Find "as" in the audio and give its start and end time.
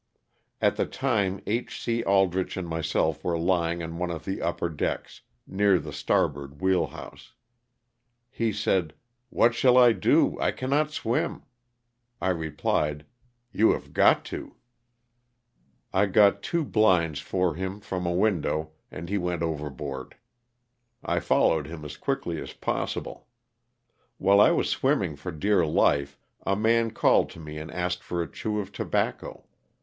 21.85-21.95, 22.41-22.53